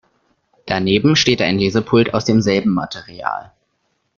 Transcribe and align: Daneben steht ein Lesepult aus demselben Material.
Daneben 0.65 1.15
steht 1.15 1.43
ein 1.43 1.59
Lesepult 1.59 2.15
aus 2.15 2.25
demselben 2.25 2.73
Material. 2.73 3.51